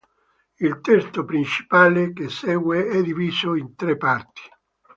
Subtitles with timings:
[0.57, 4.41] Il testo principale che segue è diviso in tre parti.